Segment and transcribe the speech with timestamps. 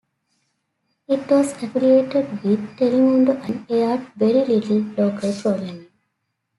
[1.07, 5.89] It was affiliated with Telemundo and aired very little local programming.